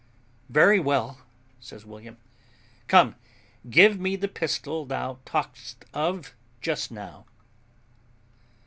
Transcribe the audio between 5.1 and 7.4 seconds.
talkedst of just now."